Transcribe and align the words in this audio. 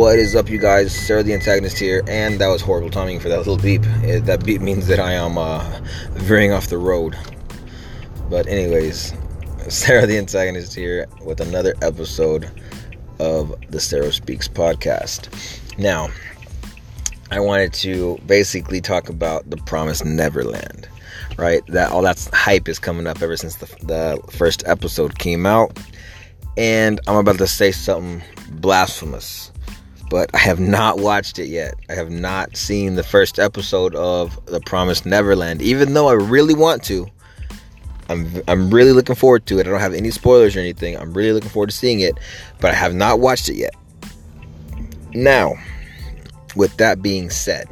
What 0.00 0.18
is 0.18 0.34
up, 0.34 0.48
you 0.48 0.56
guys? 0.56 0.96
Sarah 0.96 1.22
the 1.22 1.34
Antagonist 1.34 1.78
here, 1.78 2.02
and 2.08 2.40
that 2.40 2.48
was 2.48 2.62
horrible 2.62 2.88
timing 2.88 3.20
for 3.20 3.28
that 3.28 3.36
little 3.36 3.58
beep. 3.58 3.82
It, 4.02 4.24
that 4.24 4.46
beep 4.46 4.62
means 4.62 4.86
that 4.86 4.98
I 4.98 5.12
am 5.12 5.36
uh, 5.36 5.78
veering 6.12 6.52
off 6.52 6.68
the 6.68 6.78
road. 6.78 7.18
But, 8.30 8.46
anyways, 8.46 9.12
Sarah 9.68 10.06
the 10.06 10.16
Antagonist 10.16 10.74
here 10.74 11.06
with 11.22 11.42
another 11.42 11.74
episode 11.82 12.50
of 13.18 13.54
the 13.68 13.78
Sarah 13.78 14.10
Speaks 14.10 14.48
podcast. 14.48 15.28
Now, 15.76 16.08
I 17.30 17.38
wanted 17.40 17.74
to 17.74 18.18
basically 18.24 18.80
talk 18.80 19.10
about 19.10 19.50
the 19.50 19.58
Promised 19.58 20.06
Neverland, 20.06 20.88
right? 21.36 21.60
That 21.66 21.92
all 21.92 22.00
that 22.04 22.26
hype 22.32 22.70
is 22.70 22.78
coming 22.78 23.06
up 23.06 23.20
ever 23.20 23.36
since 23.36 23.56
the, 23.56 23.66
the 23.84 24.32
first 24.32 24.66
episode 24.66 25.18
came 25.18 25.44
out, 25.44 25.78
and 26.56 27.02
I'm 27.06 27.16
about 27.16 27.36
to 27.36 27.46
say 27.46 27.70
something 27.70 28.22
blasphemous, 28.50 29.52
but 30.10 30.28
I 30.34 30.38
have 30.38 30.60
not 30.60 30.98
watched 30.98 31.38
it 31.38 31.46
yet. 31.46 31.76
I 31.88 31.94
have 31.94 32.10
not 32.10 32.56
seen 32.56 32.96
the 32.96 33.02
first 33.04 33.38
episode 33.38 33.94
of 33.94 34.44
The 34.46 34.60
Promised 34.60 35.06
Neverland, 35.06 35.62
even 35.62 35.94
though 35.94 36.08
I 36.08 36.14
really 36.14 36.52
want 36.52 36.82
to. 36.84 37.06
I'm, 38.08 38.42
I'm 38.48 38.74
really 38.74 38.90
looking 38.90 39.14
forward 39.14 39.46
to 39.46 39.60
it. 39.60 39.68
I 39.68 39.70
don't 39.70 39.78
have 39.78 39.94
any 39.94 40.10
spoilers 40.10 40.56
or 40.56 40.60
anything. 40.60 40.96
I'm 40.96 41.14
really 41.14 41.32
looking 41.32 41.48
forward 41.48 41.70
to 41.70 41.76
seeing 41.76 42.00
it, 42.00 42.18
but 42.60 42.72
I 42.72 42.74
have 42.74 42.92
not 42.92 43.20
watched 43.20 43.48
it 43.48 43.54
yet. 43.54 43.74
Now, 45.14 45.54
with 46.56 46.76
that 46.78 47.02
being 47.02 47.30
said, 47.30 47.68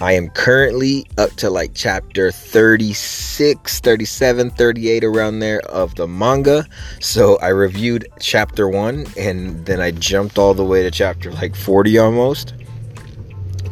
I 0.00 0.12
am 0.12 0.28
currently 0.30 1.06
up 1.16 1.32
to 1.38 1.50
like 1.50 1.72
chapter 1.74 2.30
36, 2.30 3.80
37, 3.80 4.50
38 4.50 5.02
around 5.02 5.40
there 5.40 5.60
of 5.62 5.96
the 5.96 6.06
manga. 6.06 6.66
So 7.00 7.36
I 7.38 7.48
reviewed 7.48 8.06
chapter 8.20 8.68
1 8.68 9.06
and 9.18 9.66
then 9.66 9.80
I 9.80 9.90
jumped 9.90 10.38
all 10.38 10.54
the 10.54 10.64
way 10.64 10.84
to 10.84 10.92
chapter 10.92 11.32
like 11.32 11.56
40 11.56 11.98
almost. 11.98 12.54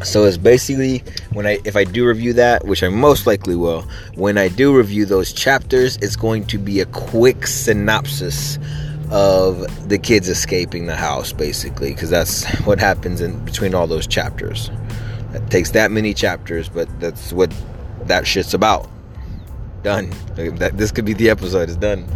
So 0.03 0.25
it's 0.25 0.37
basically 0.37 1.05
when 1.33 1.47
I 1.47 1.61
if 1.65 1.77
I 1.77 1.85
do 1.85 2.09
review 2.09 2.33
that, 2.33 2.67
which 2.67 2.83
I 2.83 2.89
most 2.89 3.29
likely 3.29 3.55
will, 3.55 3.83
when 4.17 4.37
I 4.37 4.49
do 4.49 4.77
review 4.77 5.07
those 5.07 5.33
chapters, 5.33 5.97
it's 5.99 6.17
going 6.17 6.45
to 6.47 6.59
be 6.59 6.81
a 6.81 6.87
quick 6.87 7.47
synopsis 7.47 8.59
of 9.13 9.89
the 9.89 9.97
kids 9.97 10.29
escaping 10.29 10.87
the 10.87 10.97
house 10.97 11.33
basically 11.33 11.95
because 11.95 12.11
that's 12.11 12.45
what 12.65 12.81
happens 12.81 13.21
in 13.21 13.45
between 13.45 13.73
all 13.77 13.87
those 13.87 14.09
chapters 14.09 14.69
it 15.37 15.51
takes 15.51 15.71
that 15.73 15.91
many 15.91 16.15
chapters 16.15 16.69
but 16.69 16.89
that's 17.01 17.33
what 17.33 17.53
that 18.05 18.27
shit's 18.27 18.55
about. 18.55 18.89
Done. 19.83 20.11
This 20.35 20.91
could 20.91 21.05
be 21.05 21.13
the 21.13 21.31
episode. 21.31 21.69
It's 21.69 21.77
done. 21.77 22.07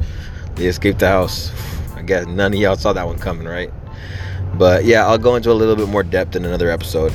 They 0.56 0.66
escaped 0.66 0.98
the 0.98 1.08
house. 1.08 1.52
I 1.94 2.02
guess 2.02 2.26
none 2.26 2.52
of 2.52 2.58
y'all 2.58 2.76
saw 2.76 2.92
that 2.92 3.06
one 3.06 3.18
coming 3.18 3.46
right? 3.46 3.72
But 4.54 4.84
yeah 4.84 5.06
i'll 5.06 5.18
go 5.18 5.36
into 5.36 5.50
a 5.50 5.54
little 5.54 5.76
bit 5.76 5.88
more 5.88 6.02
depth 6.02 6.36
in 6.36 6.44
another 6.44 6.70
episode. 6.70 7.12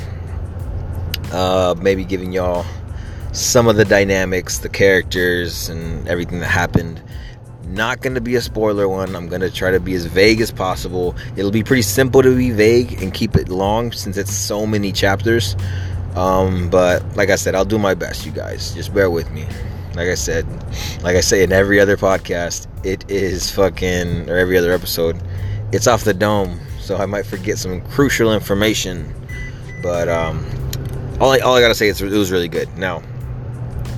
Uh 1.31 1.75
maybe 1.81 2.05
giving 2.05 2.31
y'all 2.31 2.65
some 3.31 3.67
of 3.67 3.75
the 3.75 3.83
dynamics 3.83 4.59
the 4.59 4.69
characters 4.69 5.67
and 5.67 6.07
everything 6.07 6.39
that 6.39 6.47
happened. 6.47 7.01
Not 7.67 7.99
going 7.99 8.13
to 8.13 8.21
be 8.21 8.35
a 8.35 8.41
spoiler 8.41 8.87
one. 8.87 9.15
I'm 9.15 9.27
going 9.27 9.41
to 9.41 9.51
try 9.51 9.71
to 9.71 9.79
be 9.79 9.95
as 9.95 10.05
vague 10.05 10.39
as 10.39 10.51
possible. 10.51 11.15
It'll 11.35 11.51
be 11.51 11.63
pretty 11.63 11.81
simple 11.81 12.21
to 12.21 12.35
be 12.35 12.51
vague 12.51 13.01
and 13.01 13.13
keep 13.13 13.35
it 13.35 13.49
long 13.49 13.91
since 13.91 14.17
it's 14.17 14.33
so 14.33 14.65
many 14.65 14.91
chapters. 14.93 15.57
Um, 16.15 16.69
but 16.69 17.03
like 17.15 17.29
I 17.29 17.35
said, 17.35 17.55
I'll 17.55 17.65
do 17.65 17.77
my 17.77 17.93
best, 17.93 18.25
you 18.25 18.31
guys. 18.31 18.73
Just 18.73 18.93
bear 18.93 19.09
with 19.09 19.29
me. 19.31 19.45
Like 19.95 20.07
I 20.07 20.15
said, 20.15 20.45
like 21.03 21.15
I 21.15 21.21
say 21.21 21.43
in 21.43 21.51
every 21.51 21.79
other 21.79 21.97
podcast, 21.97 22.67
it 22.85 23.09
is 23.09 23.51
fucking, 23.51 24.29
or 24.29 24.37
every 24.37 24.57
other 24.57 24.73
episode, 24.73 25.21
it's 25.71 25.87
off 25.87 26.03
the 26.03 26.13
dome. 26.13 26.59
So 26.79 26.97
I 26.97 27.05
might 27.05 27.25
forget 27.25 27.57
some 27.57 27.81
crucial 27.89 28.33
information. 28.33 29.13
But 29.81 30.07
um, 30.07 30.45
all, 31.19 31.31
I, 31.31 31.39
all 31.39 31.55
I 31.55 31.61
gotta 31.61 31.75
say 31.75 31.87
is 31.87 32.01
it 32.01 32.11
was 32.11 32.31
really 32.31 32.47
good. 32.47 32.75
Now, 32.77 33.01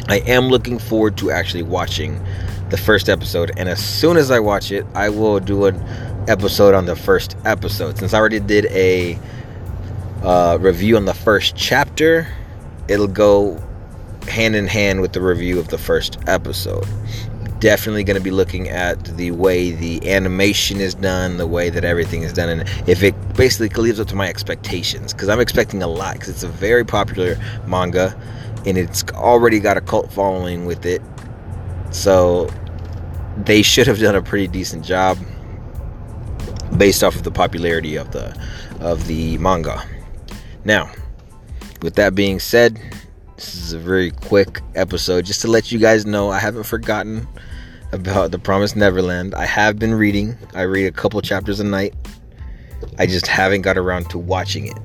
I 0.07 0.19
am 0.19 0.49
looking 0.49 0.79
forward 0.79 1.17
to 1.17 1.31
actually 1.31 1.63
watching 1.63 2.23
the 2.69 2.77
first 2.77 3.09
episode, 3.09 3.51
and 3.57 3.69
as 3.69 3.83
soon 3.83 4.17
as 4.17 4.31
I 4.31 4.39
watch 4.39 4.71
it, 4.71 4.85
I 4.93 5.09
will 5.09 5.39
do 5.39 5.65
an 5.65 5.81
episode 6.27 6.73
on 6.73 6.85
the 6.85 6.95
first 6.95 7.37
episode. 7.45 7.97
Since 7.97 8.13
I 8.13 8.19
already 8.19 8.39
did 8.39 8.65
a 8.67 9.19
uh, 10.23 10.57
review 10.59 10.97
on 10.97 11.05
the 11.05 11.13
first 11.13 11.55
chapter, 11.55 12.27
it'll 12.87 13.07
go 13.07 13.61
hand 14.27 14.55
in 14.55 14.67
hand 14.67 15.01
with 15.01 15.13
the 15.13 15.21
review 15.21 15.59
of 15.59 15.69
the 15.69 15.77
first 15.77 16.17
episode. 16.27 16.85
Definitely 17.59 18.03
going 18.03 18.17
to 18.17 18.23
be 18.23 18.31
looking 18.31 18.69
at 18.69 19.03
the 19.17 19.31
way 19.31 19.71
the 19.71 20.11
animation 20.11 20.79
is 20.79 20.93
done, 20.93 21.37
the 21.37 21.47
way 21.47 21.69
that 21.69 21.83
everything 21.83 22.21
is 22.21 22.33
done, 22.33 22.49
and 22.49 22.69
if 22.87 23.01
it 23.03 23.15
basically 23.35 23.87
lives 23.87 23.99
up 23.99 24.07
to 24.09 24.15
my 24.15 24.27
expectations. 24.27 25.13
Because 25.13 25.29
I'm 25.29 25.39
expecting 25.39 25.81
a 25.81 25.87
lot, 25.87 26.13
because 26.13 26.29
it's 26.29 26.43
a 26.43 26.47
very 26.47 26.85
popular 26.85 27.37
manga, 27.65 28.15
and 28.65 28.77
it's 28.77 29.03
already 29.13 29.59
got 29.59 29.77
a 29.77 29.81
cult 29.81 30.11
following 30.11 30.65
with 30.65 30.85
it 30.85 31.01
so 31.89 32.49
they 33.37 33.61
should 33.61 33.87
have 33.87 33.99
done 33.99 34.15
a 34.15 34.21
pretty 34.21 34.47
decent 34.47 34.83
job 34.83 35.17
based 36.77 37.03
off 37.03 37.15
of 37.15 37.23
the 37.23 37.31
popularity 37.31 37.95
of 37.95 38.11
the 38.11 38.37
of 38.79 39.07
the 39.07 39.37
manga. 39.39 39.83
Now, 40.67 40.91
with 41.81 41.95
that 41.95 42.13
being 42.13 42.41
said, 42.41 42.77
this 43.37 43.55
is 43.55 43.71
a 43.71 43.79
very 43.79 44.11
quick 44.11 44.59
episode 44.75 45.23
just 45.23 45.39
to 45.43 45.47
let 45.47 45.71
you 45.71 45.79
guys 45.79 46.05
know 46.05 46.29
I 46.29 46.39
haven't 46.39 46.65
forgotten 46.65 47.25
about 47.93 48.31
The 48.31 48.37
Promised 48.37 48.75
Neverland. 48.75 49.33
I 49.33 49.45
have 49.45 49.79
been 49.79 49.93
reading. 49.93 50.37
I 50.53 50.63
read 50.63 50.85
a 50.85 50.91
couple 50.91 51.21
chapters 51.21 51.61
a 51.61 51.63
night. 51.63 51.95
I 52.99 53.05
just 53.05 53.27
haven't 53.27 53.61
got 53.61 53.77
around 53.77 54.09
to 54.09 54.17
watching 54.17 54.67
it. 54.67 54.77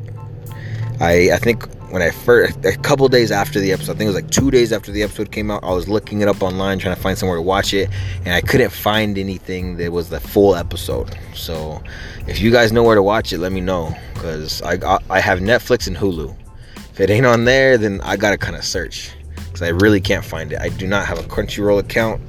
I 1.00 1.32
I 1.32 1.38
think 1.38 1.66
when 1.92 2.00
I 2.00 2.10
first 2.10 2.64
a 2.64 2.74
couple 2.78 3.06
days 3.08 3.30
after 3.30 3.60
the 3.60 3.70
episode, 3.70 3.92
I 3.92 3.98
think 3.98 4.08
it 4.08 4.14
was 4.14 4.22
like 4.22 4.30
two 4.30 4.50
days 4.50 4.72
after 4.72 4.90
the 4.90 5.02
episode 5.02 5.30
came 5.30 5.50
out, 5.50 5.62
I 5.62 5.74
was 5.74 5.90
looking 5.90 6.22
it 6.22 6.28
up 6.28 6.42
online 6.42 6.78
trying 6.78 6.94
to 6.96 7.00
find 7.00 7.18
somewhere 7.18 7.36
to 7.36 7.42
watch 7.42 7.74
it, 7.74 7.90
and 8.24 8.32
I 8.32 8.40
couldn't 8.40 8.70
find 8.70 9.18
anything 9.18 9.76
that 9.76 9.92
was 9.92 10.08
the 10.08 10.18
full 10.18 10.56
episode. 10.56 11.14
So, 11.34 11.82
if 12.26 12.40
you 12.40 12.50
guys 12.50 12.72
know 12.72 12.82
where 12.82 12.94
to 12.94 13.02
watch 13.02 13.34
it, 13.34 13.40
let 13.40 13.52
me 13.52 13.60
know 13.60 13.94
because 14.14 14.62
I 14.62 14.78
I 15.10 15.20
have 15.20 15.40
Netflix 15.40 15.86
and 15.86 15.94
Hulu. 15.94 16.34
If 16.76 16.98
it 16.98 17.10
ain't 17.10 17.26
on 17.26 17.44
there, 17.44 17.76
then 17.76 18.00
I 18.00 18.16
gotta 18.16 18.38
kind 18.38 18.56
of 18.56 18.64
search 18.64 19.12
because 19.36 19.60
I 19.60 19.68
really 19.68 20.00
can't 20.00 20.24
find 20.24 20.50
it. 20.50 20.60
I 20.62 20.70
do 20.70 20.86
not 20.86 21.04
have 21.04 21.18
a 21.18 21.24
Crunchyroll 21.24 21.78
account, 21.78 22.22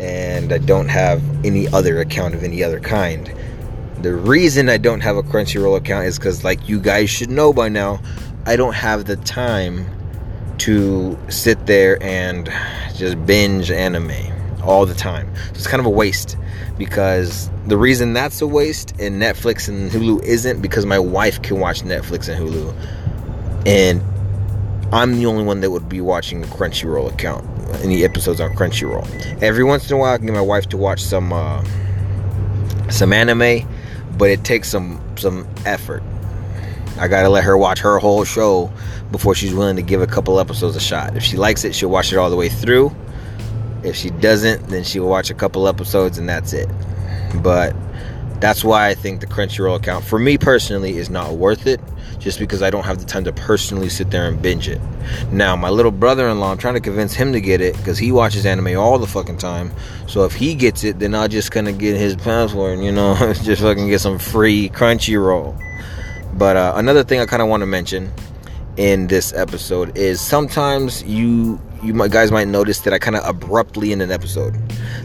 and 0.00 0.52
I 0.52 0.58
don't 0.58 0.88
have 0.88 1.22
any 1.46 1.68
other 1.68 2.00
account 2.00 2.34
of 2.34 2.42
any 2.42 2.64
other 2.64 2.80
kind. 2.80 3.32
The 4.02 4.14
reason 4.14 4.68
I 4.68 4.78
don't 4.78 5.00
have 5.00 5.16
a 5.16 5.22
Crunchyroll 5.22 5.76
account 5.76 6.06
is 6.06 6.18
because, 6.18 6.42
like 6.42 6.68
you 6.68 6.80
guys 6.80 7.10
should 7.10 7.30
know 7.30 7.52
by 7.52 7.68
now, 7.68 8.00
I 8.48 8.56
don't 8.56 8.72
have 8.72 9.04
the 9.04 9.16
time 9.16 9.84
to 10.60 11.18
sit 11.28 11.66
there 11.66 12.02
and 12.02 12.50
just 12.94 13.26
binge 13.26 13.70
anime 13.70 14.10
all 14.62 14.86
the 14.86 14.94
time. 14.94 15.30
So 15.48 15.52
it's 15.52 15.66
kind 15.66 15.80
of 15.80 15.84
a 15.84 15.90
waste 15.90 16.38
because 16.78 17.50
the 17.66 17.76
reason 17.76 18.14
that's 18.14 18.40
a 18.40 18.46
waste 18.46 18.92
and 18.98 19.20
Netflix 19.20 19.68
and 19.68 19.90
Hulu 19.90 20.22
isn't 20.22 20.62
because 20.62 20.86
my 20.86 20.98
wife 20.98 21.42
can 21.42 21.60
watch 21.60 21.82
Netflix 21.82 22.26
and 22.26 22.42
Hulu 22.42 22.74
and 23.66 24.02
I'm 24.94 25.18
the 25.18 25.26
only 25.26 25.44
one 25.44 25.60
that 25.60 25.70
would 25.70 25.90
be 25.90 26.00
watching 26.00 26.40
the 26.40 26.46
Crunchyroll 26.46 27.12
account, 27.12 27.46
any 27.84 28.02
episodes 28.02 28.40
on 28.40 28.54
Crunchyroll. 28.54 29.42
Every 29.42 29.62
once 29.62 29.90
in 29.90 29.94
a 29.94 30.00
while, 30.00 30.14
I 30.14 30.16
can 30.16 30.24
get 30.24 30.34
my 30.34 30.40
wife 30.40 30.70
to 30.70 30.78
watch 30.78 31.02
some 31.02 31.34
uh, 31.34 31.62
some 32.88 33.12
anime, 33.12 33.68
but 34.16 34.30
it 34.30 34.42
takes 34.42 34.70
some 34.70 34.98
some 35.18 35.46
effort. 35.66 36.02
I 36.98 37.08
gotta 37.08 37.28
let 37.28 37.44
her 37.44 37.56
watch 37.56 37.78
her 37.80 37.98
whole 37.98 38.24
show 38.24 38.70
before 39.10 39.34
she's 39.34 39.54
willing 39.54 39.76
to 39.76 39.82
give 39.82 40.02
a 40.02 40.06
couple 40.06 40.38
episodes 40.40 40.76
a 40.76 40.80
shot. 40.80 41.16
If 41.16 41.22
she 41.22 41.36
likes 41.36 41.64
it, 41.64 41.74
she'll 41.74 41.90
watch 41.90 42.12
it 42.12 42.16
all 42.16 42.30
the 42.30 42.36
way 42.36 42.48
through. 42.48 42.94
If 43.82 43.96
she 43.96 44.10
doesn't, 44.10 44.68
then 44.68 44.84
she'll 44.84 45.08
watch 45.08 45.30
a 45.30 45.34
couple 45.34 45.68
episodes 45.68 46.18
and 46.18 46.28
that's 46.28 46.52
it. 46.52 46.68
But 47.42 47.74
that's 48.40 48.62
why 48.62 48.88
I 48.88 48.94
think 48.94 49.20
the 49.20 49.26
Crunchyroll 49.26 49.76
account, 49.76 50.04
for 50.04 50.18
me 50.18 50.38
personally, 50.38 50.96
is 50.96 51.10
not 51.10 51.34
worth 51.34 51.66
it. 51.66 51.80
Just 52.18 52.40
because 52.40 52.62
I 52.62 52.70
don't 52.70 52.84
have 52.84 52.98
the 52.98 53.04
time 53.04 53.22
to 53.24 53.32
personally 53.32 53.88
sit 53.88 54.10
there 54.10 54.26
and 54.26 54.42
binge 54.42 54.68
it. 54.68 54.80
Now, 55.30 55.54
my 55.54 55.70
little 55.70 55.92
brother-in-law, 55.92 56.50
I'm 56.50 56.58
trying 56.58 56.74
to 56.74 56.80
convince 56.80 57.14
him 57.14 57.32
to 57.32 57.40
get 57.40 57.60
it 57.60 57.76
because 57.76 57.96
he 57.96 58.10
watches 58.10 58.44
anime 58.44 58.76
all 58.76 58.98
the 58.98 59.06
fucking 59.06 59.38
time. 59.38 59.70
So 60.08 60.24
if 60.24 60.34
he 60.34 60.56
gets 60.56 60.82
it, 60.82 60.98
then 60.98 61.14
I'll 61.14 61.28
just 61.28 61.52
kind 61.52 61.68
of 61.68 61.78
get 61.78 61.96
his 61.96 62.16
password, 62.16 62.80
you 62.80 62.90
know, 62.90 63.14
just 63.42 63.62
fucking 63.62 63.86
get 63.86 64.00
some 64.00 64.18
free 64.18 64.68
Crunchyroll. 64.68 65.56
But 66.38 66.56
uh, 66.56 66.72
another 66.76 67.02
thing 67.02 67.18
I 67.20 67.26
kind 67.26 67.42
of 67.42 67.48
want 67.48 67.62
to 67.62 67.66
mention 67.66 68.12
in 68.76 69.08
this 69.08 69.32
episode 69.34 69.98
is 69.98 70.20
sometimes 70.20 71.02
you 71.02 71.60
you 71.82 71.94
might, 71.94 72.10
guys 72.10 72.32
might 72.32 72.48
notice 72.48 72.80
that 72.80 72.92
I 72.92 72.98
kind 72.98 73.16
of 73.16 73.24
abruptly 73.28 73.92
in 73.92 74.00
an 74.00 74.10
episode 74.10 74.54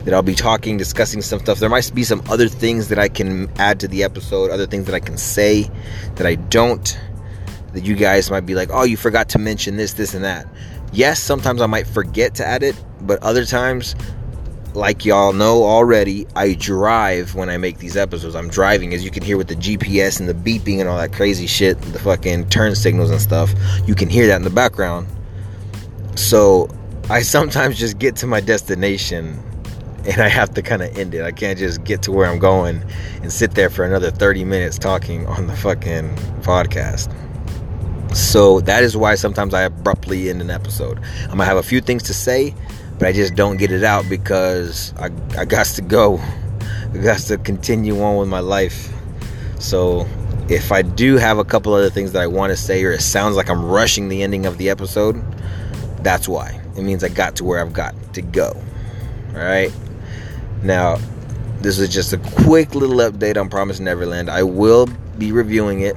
that 0.05 0.13
I'll 0.13 0.23
be 0.23 0.35
talking, 0.35 0.77
discussing 0.77 1.21
some 1.21 1.39
stuff. 1.39 1.59
There 1.59 1.69
might 1.69 1.91
be 1.93 2.03
some 2.03 2.23
other 2.29 2.47
things 2.47 2.87
that 2.89 2.97
I 2.97 3.09
can 3.09 3.51
add 3.57 3.79
to 3.81 3.87
the 3.87 4.03
episode, 4.03 4.49
other 4.49 4.65
things 4.65 4.85
that 4.85 4.95
I 4.95 4.99
can 4.99 5.17
say 5.17 5.69
that 6.15 6.25
I 6.25 6.35
don't. 6.35 6.97
That 7.73 7.83
you 7.83 7.95
guys 7.95 8.29
might 8.29 8.45
be 8.45 8.53
like, 8.53 8.69
oh, 8.71 8.83
you 8.83 8.97
forgot 8.97 9.29
to 9.29 9.39
mention 9.39 9.77
this, 9.77 9.93
this, 9.93 10.13
and 10.13 10.23
that. 10.23 10.47
Yes, 10.93 11.19
sometimes 11.19 11.61
I 11.61 11.65
might 11.65 11.87
forget 11.87 12.35
to 12.35 12.45
add 12.45 12.61
it, 12.61 12.75
but 13.01 13.21
other 13.23 13.45
times 13.45 13.95
like 14.75 15.05
y'all 15.05 15.33
know 15.33 15.63
already, 15.63 16.25
I 16.35 16.53
drive 16.53 17.35
when 17.35 17.49
I 17.49 17.57
make 17.57 17.77
these 17.77 17.95
episodes. 17.95 18.35
I'm 18.35 18.49
driving, 18.49 18.93
as 18.93 19.03
you 19.03 19.11
can 19.11 19.23
hear 19.23 19.37
with 19.37 19.47
the 19.47 19.55
GPS 19.55 20.19
and 20.19 20.27
the 20.27 20.33
beeping 20.33 20.79
and 20.79 20.89
all 20.89 20.97
that 20.97 21.13
crazy 21.13 21.47
shit, 21.47 21.79
the 21.81 21.99
fucking 21.99 22.49
turn 22.49 22.75
signals 22.75 23.11
and 23.11 23.21
stuff. 23.21 23.53
You 23.85 23.95
can 23.95 24.09
hear 24.09 24.27
that 24.27 24.37
in 24.37 24.43
the 24.43 24.49
background. 24.49 25.07
So 26.15 26.69
I 27.09 27.21
sometimes 27.21 27.77
just 27.77 27.99
get 27.99 28.15
to 28.17 28.27
my 28.27 28.39
destination 28.39 29.39
and 30.05 30.21
I 30.21 30.27
have 30.27 30.53
to 30.55 30.61
kind 30.61 30.81
of 30.81 30.97
end 30.97 31.13
it. 31.13 31.23
I 31.23 31.31
can't 31.31 31.57
just 31.57 31.83
get 31.83 32.01
to 32.03 32.11
where 32.11 32.29
I'm 32.29 32.39
going 32.39 32.83
and 33.21 33.31
sit 33.31 33.55
there 33.55 33.69
for 33.69 33.85
another 33.85 34.11
30 34.11 34.43
minutes 34.43 34.77
talking 34.77 35.25
on 35.27 35.47
the 35.47 35.55
fucking 35.55 36.15
podcast. 36.41 37.13
So 38.15 38.59
that 38.61 38.83
is 38.83 38.95
why 38.95 39.15
sometimes 39.15 39.53
I 39.53 39.63
abruptly 39.63 40.29
end 40.29 40.41
an 40.41 40.51
episode. 40.51 40.99
I'm 41.23 41.29
gonna 41.29 41.45
have 41.45 41.57
a 41.57 41.63
few 41.63 41.81
things 41.81 42.03
to 42.03 42.13
say, 42.13 42.53
but 42.99 43.07
I 43.07 43.11
just 43.11 43.35
don't 43.35 43.57
get 43.57 43.71
it 43.71 43.83
out 43.83 44.07
because 44.09 44.93
I, 44.97 45.09
I 45.37 45.45
got 45.45 45.65
to 45.67 45.81
go. 45.81 46.19
I 46.93 46.97
got 46.97 47.19
to 47.19 47.37
continue 47.37 48.01
on 48.01 48.17
with 48.17 48.29
my 48.29 48.39
life. 48.39 48.89
So 49.59 50.07
if 50.49 50.71
I 50.71 50.81
do 50.81 51.17
have 51.17 51.37
a 51.37 51.45
couple 51.45 51.73
other 51.73 51.89
things 51.89 52.11
that 52.11 52.21
I 52.21 52.27
want 52.27 52.51
to 52.51 52.57
say, 52.57 52.83
or 52.83 52.91
it 52.91 53.01
sounds 53.01 53.35
like 53.35 53.49
I'm 53.49 53.65
rushing 53.65 54.09
the 54.09 54.23
ending 54.23 54.45
of 54.45 54.57
the 54.57 54.69
episode, 54.69 55.21
that's 56.03 56.27
why. 56.27 56.59
It 56.77 56.83
means 56.83 57.03
I 57.03 57.09
got 57.09 57.35
to 57.37 57.43
where 57.43 57.59
I've 57.59 57.73
got 57.73 57.95
to 58.13 58.21
go. 58.21 58.55
All 59.29 59.39
right. 59.39 59.71
Now, 60.61 60.97
this 61.61 61.79
is 61.79 61.89
just 61.89 62.13
a 62.13 62.17
quick 62.43 62.75
little 62.75 62.97
update 62.97 63.37
on 63.37 63.49
Promise 63.49 63.79
Neverland. 63.79 64.29
I 64.29 64.43
will 64.43 64.87
be 65.17 65.31
reviewing 65.31 65.81
it, 65.81 65.95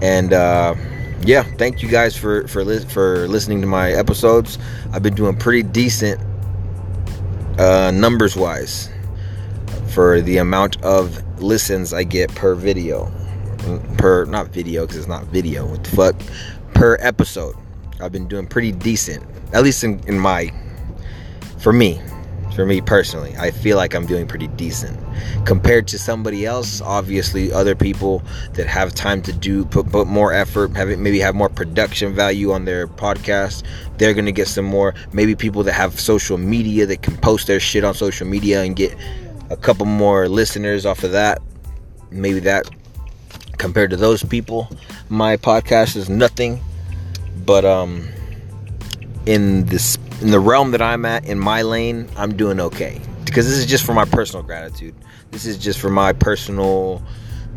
and 0.00 0.32
uh, 0.32 0.74
yeah, 1.22 1.42
thank 1.42 1.82
you 1.82 1.88
guys 1.88 2.16
for 2.16 2.46
for 2.48 2.64
li- 2.64 2.84
for 2.84 3.28
listening 3.28 3.60
to 3.60 3.66
my 3.66 3.92
episodes. 3.92 4.58
I've 4.92 5.02
been 5.02 5.14
doing 5.14 5.36
pretty 5.36 5.62
decent 5.62 6.20
uh, 7.58 7.90
numbers 7.90 8.36
wise 8.36 8.90
for 9.88 10.20
the 10.20 10.38
amount 10.38 10.82
of 10.82 11.22
listens 11.42 11.92
I 11.92 12.04
get 12.04 12.34
per 12.34 12.54
video, 12.54 13.12
per 13.98 14.24
not 14.24 14.48
video 14.48 14.82
because 14.82 14.98
it's 14.98 15.08
not 15.08 15.24
video. 15.24 15.66
What 15.66 15.84
the 15.84 15.90
fuck? 15.90 16.16
Per 16.74 16.96
episode, 17.00 17.56
I've 18.00 18.12
been 18.12 18.28
doing 18.28 18.46
pretty 18.46 18.72
decent, 18.72 19.24
at 19.52 19.62
least 19.62 19.84
in, 19.84 20.00
in 20.06 20.18
my 20.18 20.52
for 21.60 21.72
me 21.72 22.00
for 22.54 22.64
me 22.66 22.80
personally 22.80 23.34
i 23.38 23.50
feel 23.50 23.76
like 23.76 23.94
i'm 23.94 24.06
doing 24.06 24.26
pretty 24.26 24.48
decent 24.48 24.98
compared 25.44 25.86
to 25.88 25.98
somebody 25.98 26.46
else 26.46 26.80
obviously 26.80 27.52
other 27.52 27.74
people 27.74 28.22
that 28.54 28.66
have 28.66 28.94
time 28.94 29.22
to 29.22 29.32
do 29.32 29.64
put, 29.66 29.90
put 29.90 30.06
more 30.06 30.32
effort 30.32 30.74
have 30.76 30.90
it, 30.90 30.98
maybe 30.98 31.18
have 31.18 31.34
more 31.34 31.48
production 31.48 32.14
value 32.14 32.52
on 32.52 32.64
their 32.64 32.86
podcast 32.86 33.62
they're 33.98 34.14
gonna 34.14 34.32
get 34.32 34.48
some 34.48 34.64
more 34.64 34.94
maybe 35.12 35.34
people 35.34 35.62
that 35.62 35.72
have 35.72 35.98
social 35.98 36.38
media 36.38 36.86
that 36.86 37.02
can 37.02 37.16
post 37.18 37.46
their 37.46 37.60
shit 37.60 37.84
on 37.84 37.94
social 37.94 38.26
media 38.26 38.62
and 38.62 38.76
get 38.76 38.96
a 39.50 39.56
couple 39.56 39.86
more 39.86 40.28
listeners 40.28 40.86
off 40.86 41.04
of 41.04 41.12
that 41.12 41.40
maybe 42.10 42.40
that 42.40 42.68
compared 43.58 43.90
to 43.90 43.96
those 43.96 44.22
people 44.24 44.68
my 45.08 45.36
podcast 45.36 45.96
is 45.96 46.08
nothing 46.08 46.60
but 47.44 47.64
um 47.64 48.08
in 49.26 49.64
this 49.66 49.98
in 50.20 50.30
the 50.30 50.40
realm 50.40 50.70
that 50.72 50.82
I'm 50.82 51.04
at 51.04 51.24
in 51.24 51.38
my 51.38 51.62
lane, 51.62 52.08
I'm 52.16 52.36
doing 52.36 52.60
okay. 52.60 53.00
Because 53.24 53.48
this 53.48 53.58
is 53.58 53.66
just 53.66 53.84
for 53.84 53.94
my 53.94 54.04
personal 54.04 54.42
gratitude. 54.42 54.94
This 55.30 55.46
is 55.46 55.56
just 55.56 55.78
for 55.78 55.90
my 55.90 56.12
personal 56.12 57.02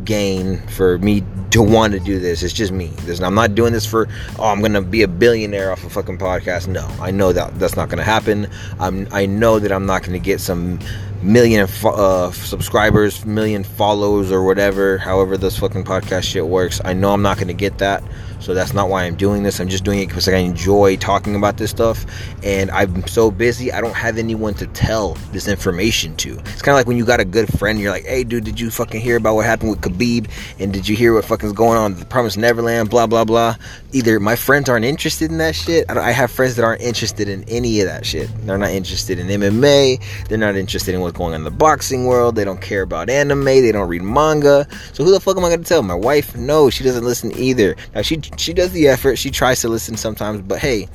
gain 0.05 0.59
for 0.67 0.97
me 0.99 1.23
to 1.51 1.61
want 1.61 1.93
to 1.93 1.99
do 1.99 2.19
this. 2.19 2.43
It's 2.43 2.53
just 2.53 2.71
me. 2.71 2.91
I'm 3.21 3.35
not 3.35 3.55
doing 3.55 3.73
this 3.73 3.85
for 3.85 4.07
oh 4.37 4.45
I'm 4.45 4.61
gonna 4.61 4.81
be 4.81 5.01
a 5.03 5.07
billionaire 5.07 5.71
off 5.71 5.83
a 5.83 5.89
fucking 5.89 6.17
podcast. 6.17 6.67
No, 6.67 6.85
I 6.99 7.11
know 7.11 7.33
that 7.33 7.59
that's 7.59 7.75
not 7.75 7.89
gonna 7.89 8.03
happen. 8.03 8.47
I'm 8.79 9.07
I 9.11 9.25
know 9.25 9.59
that 9.59 9.71
I'm 9.71 9.85
not 9.85 10.03
gonna 10.03 10.19
get 10.19 10.39
some 10.39 10.79
million 11.23 11.67
uh, 11.83 12.31
subscribers, 12.31 13.25
million 13.25 13.63
follows 13.63 14.31
or 14.31 14.43
whatever. 14.43 14.97
However 14.97 15.37
this 15.37 15.57
fucking 15.57 15.85
podcast 15.85 16.23
shit 16.23 16.47
works. 16.47 16.81
I 16.83 16.93
know 16.93 17.13
I'm 17.13 17.21
not 17.21 17.37
gonna 17.37 17.53
get 17.53 17.77
that. 17.79 18.03
So 18.43 18.53
that's 18.53 18.73
not 18.73 18.89
why 18.89 19.05
I'm 19.05 19.15
doing 19.15 19.43
this. 19.43 19.61
I'm 19.61 19.69
just 19.69 19.85
doing 19.85 19.99
it 19.99 20.07
because 20.07 20.27
I 20.27 20.35
enjoy 20.35 20.97
talking 20.97 21.33
about 21.33 21.55
this 21.55 21.69
stuff. 21.69 22.05
And 22.43 22.69
I'm 22.71 23.07
so 23.07 23.31
busy, 23.31 23.71
I 23.71 23.79
don't 23.79 23.95
have 23.95 24.17
anyone 24.17 24.53
to 24.55 24.67
tell 24.67 25.13
this 25.31 25.47
information 25.47 26.17
to. 26.17 26.37
It's 26.39 26.61
kind 26.61 26.73
of 26.73 26.79
like 26.79 26.85
when 26.85 26.97
you 26.97 27.05
got 27.05 27.21
a 27.21 27.25
good 27.25 27.57
friend, 27.57 27.79
you're 27.79 27.91
like, 27.91 28.03
hey, 28.03 28.25
dude, 28.25 28.43
did 28.43 28.59
you 28.59 28.69
fucking 28.69 28.99
hear 28.99 29.15
about 29.15 29.35
what 29.35 29.45
happened 29.45 29.69
with 29.69 29.79
Khabib? 29.79 30.29
And 30.59 30.73
did 30.73 30.89
you 30.89 30.95
hear 30.97 31.13
what 31.13 31.23
fucking's 31.23 31.53
going 31.53 31.77
on 31.77 31.97
the 31.97 32.05
Promised 32.05 32.37
Neverland? 32.37 32.89
Blah, 32.89 33.07
blah, 33.07 33.23
blah. 33.23 33.55
Either 33.93 34.19
my 34.19 34.35
friends 34.35 34.67
aren't 34.67 34.85
interested 34.85 35.31
in 35.31 35.37
that 35.37 35.55
shit. 35.55 35.89
I, 35.89 36.09
I 36.09 36.11
have 36.11 36.29
friends 36.29 36.57
that 36.57 36.65
aren't 36.65 36.81
interested 36.81 37.29
in 37.29 37.45
any 37.47 37.79
of 37.79 37.87
that 37.87 38.05
shit. 38.05 38.29
They're 38.45 38.57
not 38.57 38.71
interested 38.71 39.19
in 39.19 39.27
MMA. 39.27 40.27
They're 40.27 40.37
not 40.37 40.57
interested 40.57 40.93
in 40.93 40.99
what's 41.13 41.17
going 41.19 41.33
on 41.33 41.41
in 41.41 41.43
the 41.43 41.51
boxing 41.51 42.05
world. 42.05 42.35
They 42.35 42.43
don't 42.43 42.61
care 42.61 42.81
about 42.81 43.09
anime. 43.09 43.45
They 43.45 43.71
don't 43.71 43.87
read 43.87 44.01
manga. 44.01 44.67
So 44.93 45.03
who 45.03 45.11
the 45.11 45.19
fuck 45.19 45.37
am 45.37 45.45
I 45.45 45.49
going 45.49 45.61
to 45.63 45.67
tell? 45.67 45.83
My 45.83 45.93
wife? 45.93 46.35
No, 46.35 46.69
she 46.69 46.83
doesn't 46.83 47.03
listen 47.03 47.31
either. 47.37 47.75
Now, 47.93 48.01
she 48.01 48.21
she 48.37 48.53
does 48.53 48.71
the 48.71 48.87
effort. 48.87 49.17
She 49.17 49.29
tries 49.29 49.61
to 49.61 49.69
listen 49.69 49.95
sometimes, 49.95 50.41
but 50.41 50.59
hey, 50.59 50.87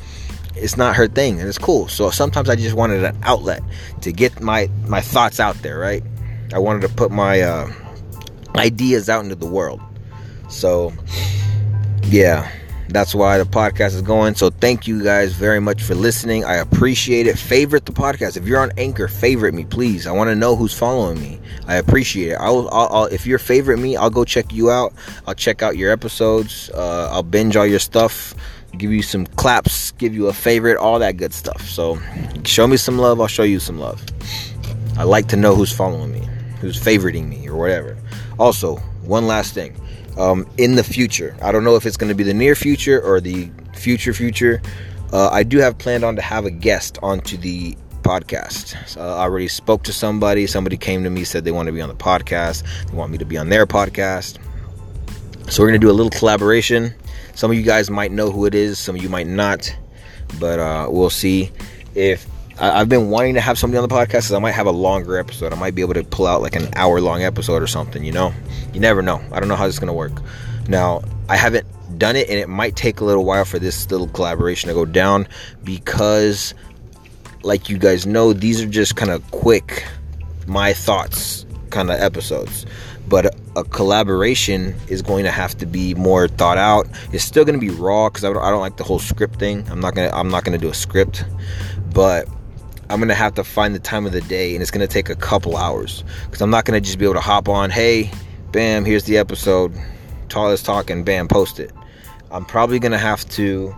it's 0.56 0.76
not 0.76 0.96
her 0.96 1.06
thing, 1.06 1.38
and 1.38 1.48
it's 1.48 1.58
cool. 1.58 1.88
So 1.88 2.10
sometimes 2.10 2.48
I 2.48 2.56
just 2.56 2.74
wanted 2.74 3.04
an 3.04 3.16
outlet 3.22 3.62
to 4.02 4.12
get 4.12 4.40
my 4.40 4.68
my 4.86 5.00
thoughts 5.00 5.40
out 5.40 5.56
there. 5.62 5.78
Right? 5.78 6.02
I 6.52 6.58
wanted 6.58 6.82
to 6.82 6.88
put 6.88 7.10
my 7.10 7.42
uh, 7.42 7.70
ideas 8.56 9.08
out 9.08 9.22
into 9.22 9.36
the 9.36 9.46
world. 9.46 9.80
So 10.48 10.92
yeah 12.04 12.50
that's 12.88 13.14
why 13.14 13.38
the 13.38 13.44
podcast 13.44 13.94
is 13.94 14.02
going. 14.02 14.34
So 14.34 14.50
thank 14.50 14.86
you 14.86 15.02
guys 15.02 15.32
very 15.32 15.60
much 15.60 15.82
for 15.82 15.94
listening. 15.94 16.44
I 16.44 16.56
appreciate 16.56 17.26
it. 17.26 17.38
Favorite 17.38 17.84
the 17.84 17.92
podcast. 17.92 18.36
If 18.36 18.46
you're 18.46 18.60
on 18.60 18.72
Anchor, 18.78 19.08
favorite 19.08 19.52
me, 19.54 19.64
please. 19.64 20.06
I 20.06 20.12
want 20.12 20.28
to 20.28 20.34
know 20.34 20.56
who's 20.56 20.76
following 20.76 21.20
me. 21.20 21.38
I 21.66 21.76
appreciate 21.76 22.32
it. 22.32 22.36
I'll, 22.36 22.68
I'll, 22.70 22.88
I'll, 22.90 23.04
if 23.04 23.26
you're 23.26 23.38
favorite 23.38 23.78
me, 23.78 23.96
I'll 23.96 24.10
go 24.10 24.24
check 24.24 24.52
you 24.52 24.70
out. 24.70 24.94
I'll 25.26 25.34
check 25.34 25.62
out 25.62 25.76
your 25.76 25.92
episodes. 25.92 26.70
Uh, 26.70 27.10
I'll 27.12 27.22
binge 27.22 27.56
all 27.56 27.66
your 27.66 27.78
stuff. 27.78 28.34
Give 28.76 28.92
you 28.92 29.02
some 29.02 29.26
claps. 29.26 29.92
Give 29.92 30.14
you 30.14 30.28
a 30.28 30.32
favorite. 30.32 30.78
All 30.78 30.98
that 30.98 31.16
good 31.16 31.34
stuff. 31.34 31.62
So 31.68 31.98
show 32.44 32.66
me 32.66 32.76
some 32.76 32.98
love. 32.98 33.20
I'll 33.20 33.26
show 33.26 33.42
you 33.42 33.60
some 33.60 33.78
love. 33.78 34.04
I 34.96 35.04
like 35.04 35.28
to 35.28 35.36
know 35.36 35.54
who's 35.54 35.72
following 35.72 36.12
me, 36.12 36.26
who's 36.60 36.80
favoriting 36.80 37.28
me, 37.28 37.48
or 37.48 37.56
whatever. 37.56 37.96
Also, 38.38 38.76
one 39.02 39.26
last 39.26 39.54
thing 39.54 39.76
um, 40.18 40.46
in 40.58 40.74
the 40.74 40.84
future. 40.84 41.36
I 41.40 41.52
don't 41.52 41.64
know 41.64 41.76
if 41.76 41.86
it's 41.86 41.96
going 41.96 42.08
to 42.08 42.14
be 42.14 42.24
the 42.24 42.34
near 42.34 42.54
future 42.54 43.00
or 43.00 43.20
the 43.20 43.50
future 43.74 44.12
future. 44.12 44.60
Uh, 45.12 45.28
I 45.30 45.42
do 45.42 45.58
have 45.58 45.78
planned 45.78 46.04
on 46.04 46.16
to 46.16 46.22
have 46.22 46.44
a 46.44 46.50
guest 46.50 46.98
onto 47.02 47.36
the 47.36 47.76
podcast. 48.02 48.88
So 48.88 49.00
I 49.00 49.20
already 49.20 49.48
spoke 49.48 49.84
to 49.84 49.92
somebody. 49.92 50.46
Somebody 50.46 50.76
came 50.76 51.04
to 51.04 51.10
me 51.10 51.24
said 51.24 51.44
they 51.44 51.52
want 51.52 51.66
to 51.66 51.72
be 51.72 51.80
on 51.80 51.88
the 51.88 51.94
podcast. 51.94 52.64
They 52.88 52.96
want 52.96 53.12
me 53.12 53.18
to 53.18 53.24
be 53.24 53.38
on 53.38 53.48
their 53.48 53.66
podcast. 53.66 54.38
So 55.50 55.62
we're 55.62 55.68
gonna 55.68 55.78
do 55.78 55.90
a 55.90 55.92
little 55.92 56.10
collaboration. 56.10 56.94
Some 57.34 57.50
of 57.50 57.56
you 57.56 57.62
guys 57.62 57.88
might 57.88 58.12
know 58.12 58.30
who 58.30 58.44
it 58.46 58.54
is. 58.54 58.78
Some 58.78 58.96
of 58.96 59.02
you 59.02 59.08
might 59.08 59.26
not. 59.26 59.74
But 60.38 60.58
uh, 60.58 60.88
we'll 60.90 61.08
see 61.08 61.52
if 61.94 62.26
I, 62.60 62.78
have 62.78 62.88
been 62.88 63.10
wanting 63.10 63.34
to 63.34 63.40
have 63.40 63.58
somebody 63.58 63.78
on 63.78 63.88
the 63.88 63.94
podcast 63.94 64.08
because 64.08 64.32
I 64.32 64.38
might 64.38 64.52
have 64.52 64.66
a 64.66 64.72
longer 64.72 65.18
episode. 65.18 65.52
I 65.52 65.56
might 65.56 65.74
be 65.74 65.82
able 65.82 65.94
to 65.94 66.02
pull 66.02 66.26
out 66.26 66.42
like 66.42 66.56
an 66.56 66.68
hour 66.74 67.00
long 67.00 67.22
episode 67.22 67.62
or 67.62 67.66
something, 67.66 68.04
you 68.04 68.12
know? 68.12 68.32
You 68.72 68.80
never 68.80 69.00
know. 69.00 69.22
I 69.32 69.38
don't 69.38 69.48
know 69.48 69.56
how 69.56 69.66
this 69.66 69.76
is 69.76 69.78
going 69.78 69.88
to 69.88 69.92
work. 69.92 70.20
Now, 70.68 71.02
I 71.28 71.36
haven't 71.36 71.66
done 71.98 72.16
it 72.16 72.28
and 72.28 72.38
it 72.38 72.48
might 72.48 72.74
take 72.74 73.00
a 73.00 73.04
little 73.04 73.24
while 73.24 73.44
for 73.44 73.58
this 73.58 73.90
little 73.90 74.08
collaboration 74.08 74.68
to 74.68 74.74
go 74.74 74.84
down 74.84 75.28
because, 75.62 76.54
like 77.42 77.68
you 77.68 77.78
guys 77.78 78.06
know, 78.06 78.32
these 78.32 78.60
are 78.60 78.66
just 78.66 78.96
kind 78.96 79.12
of 79.12 79.28
quick, 79.30 79.86
my 80.46 80.72
thoughts 80.72 81.46
kind 81.70 81.90
of 81.90 82.00
episodes 82.00 82.64
but 83.08 83.34
a 83.56 83.64
collaboration 83.64 84.74
is 84.88 85.02
going 85.02 85.24
to 85.24 85.30
have 85.30 85.56
to 85.56 85.66
be 85.66 85.94
more 85.94 86.28
thought 86.28 86.56
out 86.56 86.86
it's 87.12 87.24
still 87.24 87.44
going 87.44 87.58
to 87.58 87.60
be 87.60 87.70
raw 87.70 88.08
because 88.08 88.24
I, 88.24 88.30
I 88.30 88.50
don't, 88.50 88.60
like 88.60 88.78
the 88.78 88.84
whole 88.84 88.98
script 88.98 89.38
thing 89.38 89.66
i'm 89.70 89.80
not 89.80 89.94
gonna 89.94 90.10
i'm 90.14 90.30
not 90.30 90.44
gonna 90.44 90.56
do 90.56 90.70
a 90.70 90.74
script 90.74 91.26
but 91.92 92.26
I'm 92.90 93.00
gonna 93.00 93.14
have 93.14 93.34
to 93.34 93.44
find 93.44 93.74
the 93.74 93.80
time 93.80 94.06
of 94.06 94.12
the 94.12 94.22
day, 94.22 94.54
and 94.54 94.62
it's 94.62 94.70
gonna 94.70 94.86
take 94.86 95.10
a 95.10 95.16
couple 95.16 95.56
hours 95.56 96.04
because 96.24 96.40
I'm 96.40 96.50
not 96.50 96.64
gonna 96.64 96.80
just 96.80 96.98
be 96.98 97.04
able 97.04 97.14
to 97.14 97.20
hop 97.20 97.48
on. 97.48 97.70
Hey, 97.70 98.10
bam, 98.52 98.84
here's 98.84 99.04
the 99.04 99.18
episode. 99.18 99.74
Tall 100.28 100.50
is 100.50 100.62
talking, 100.62 101.04
bam, 101.04 101.28
post 101.28 101.60
it. 101.60 101.70
I'm 102.30 102.44
probably 102.44 102.78
gonna 102.78 102.98
have 102.98 103.28
to 103.30 103.74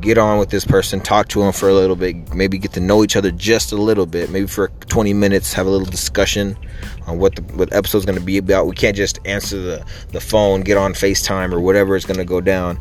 get 0.00 0.18
on 0.18 0.38
with 0.38 0.50
this 0.50 0.64
person, 0.64 1.00
talk 1.00 1.28
to 1.28 1.42
him 1.42 1.52
for 1.52 1.68
a 1.68 1.74
little 1.74 1.96
bit, 1.96 2.34
maybe 2.34 2.58
get 2.58 2.72
to 2.72 2.80
know 2.80 3.04
each 3.04 3.16
other 3.16 3.30
just 3.30 3.72
a 3.72 3.76
little 3.76 4.06
bit, 4.06 4.30
maybe 4.30 4.46
for 4.46 4.68
20 4.88 5.12
minutes, 5.14 5.52
have 5.52 5.66
a 5.66 5.70
little 5.70 5.86
discussion 5.86 6.56
on 7.06 7.18
what 7.18 7.36
the 7.36 7.42
what 7.54 7.72
episode's 7.72 8.04
gonna 8.04 8.20
be 8.20 8.38
about. 8.38 8.66
We 8.66 8.74
can't 8.74 8.96
just 8.96 9.18
answer 9.24 9.58
the 9.60 9.84
the 10.12 10.20
phone, 10.20 10.60
get 10.60 10.76
on 10.76 10.94
FaceTime 10.94 11.52
or 11.52 11.60
whatever 11.60 11.96
is 11.96 12.04
gonna 12.04 12.24
go 12.24 12.40
down, 12.40 12.78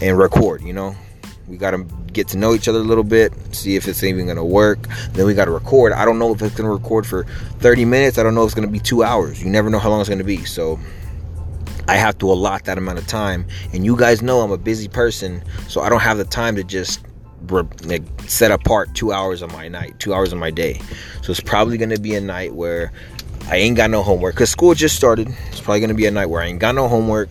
and 0.00 0.16
record. 0.16 0.62
You 0.62 0.72
know, 0.72 0.96
we 1.48 1.56
got 1.56 1.72
to 1.72 1.84
get 2.12 2.28
to 2.28 2.38
know 2.38 2.54
each 2.54 2.68
other 2.68 2.78
a 2.78 2.82
little 2.82 3.04
bit, 3.04 3.32
see 3.54 3.76
if 3.76 3.88
it's 3.88 4.02
even 4.02 4.26
going 4.26 4.36
to 4.36 4.44
work. 4.44 4.86
Then 5.12 5.26
we 5.26 5.34
got 5.34 5.46
to 5.46 5.50
record. 5.50 5.92
I 5.92 6.04
don't 6.04 6.18
know 6.18 6.32
if 6.32 6.42
it's 6.42 6.54
going 6.54 6.68
to 6.68 6.72
record 6.72 7.06
for 7.06 7.24
30 7.58 7.84
minutes. 7.84 8.18
I 8.18 8.22
don't 8.22 8.34
know 8.34 8.42
if 8.42 8.48
it's 8.48 8.54
going 8.54 8.68
to 8.68 8.72
be 8.72 8.78
two 8.78 9.02
hours. 9.02 9.42
You 9.42 9.50
never 9.50 9.70
know 9.70 9.78
how 9.78 9.90
long 9.90 10.00
it's 10.00 10.08
going 10.08 10.18
to 10.18 10.24
be. 10.24 10.44
So 10.44 10.78
I 11.88 11.96
have 11.96 12.16
to 12.18 12.30
allot 12.30 12.64
that 12.64 12.78
amount 12.78 12.98
of 12.98 13.06
time. 13.06 13.46
And 13.72 13.84
you 13.84 13.96
guys 13.96 14.22
know 14.22 14.40
I'm 14.40 14.52
a 14.52 14.58
busy 14.58 14.88
person, 14.88 15.42
so 15.68 15.80
I 15.80 15.88
don't 15.88 16.00
have 16.00 16.18
the 16.18 16.24
time 16.24 16.56
to 16.56 16.64
just 16.64 17.04
like 17.82 18.02
set 18.26 18.52
apart 18.52 18.94
two 18.94 19.12
hours 19.12 19.42
of 19.42 19.52
my 19.52 19.68
night, 19.68 19.98
two 19.98 20.14
hours 20.14 20.32
of 20.32 20.38
my 20.38 20.50
day. 20.50 20.80
So 21.22 21.32
it's 21.32 21.40
probably 21.40 21.76
gonna 21.76 21.98
be 21.98 22.14
a 22.14 22.20
night 22.20 22.54
where 22.54 22.92
I 23.48 23.56
ain't 23.56 23.76
got 23.76 23.90
no 23.90 24.02
homework 24.02 24.34
because 24.34 24.50
school 24.50 24.74
just 24.74 24.94
started. 24.94 25.28
It's 25.48 25.60
probably 25.60 25.80
gonna 25.80 25.94
be 25.94 26.06
a 26.06 26.10
night 26.10 26.26
where 26.26 26.40
I 26.40 26.46
ain't 26.46 26.60
got 26.60 26.74
no 26.74 26.88
homework. 26.88 27.30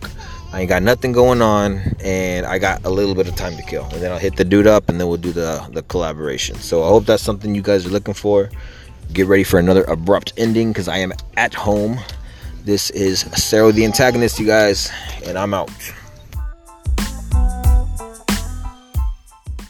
I 0.52 0.60
ain't 0.60 0.68
got 0.68 0.82
nothing 0.82 1.12
going 1.12 1.40
on, 1.40 1.80
and 2.04 2.44
I 2.44 2.58
got 2.58 2.84
a 2.84 2.90
little 2.90 3.14
bit 3.14 3.26
of 3.26 3.34
time 3.36 3.56
to 3.56 3.62
kill. 3.62 3.84
And 3.84 4.02
then 4.02 4.12
I'll 4.12 4.18
hit 4.18 4.36
the 4.36 4.44
dude 4.44 4.66
up, 4.66 4.90
and 4.90 5.00
then 5.00 5.08
we'll 5.08 5.16
do 5.16 5.32
the 5.32 5.66
the 5.72 5.82
collaboration. 5.82 6.56
So 6.56 6.84
I 6.84 6.88
hope 6.88 7.06
that's 7.06 7.22
something 7.22 7.54
you 7.54 7.62
guys 7.62 7.86
are 7.86 7.90
looking 7.90 8.14
for. 8.14 8.50
Get 9.14 9.26
ready 9.26 9.44
for 9.44 9.58
another 9.58 9.84
abrupt 9.84 10.34
ending 10.36 10.72
because 10.72 10.88
I 10.88 10.98
am 10.98 11.12
at 11.38 11.54
home. 11.54 11.98
This 12.64 12.90
is 12.90 13.24
Cero 13.24 13.72
the 13.72 13.84
antagonist, 13.84 14.38
you 14.38 14.46
guys, 14.46 14.90
and 15.24 15.38
I'm 15.38 15.54
out. 15.54 15.70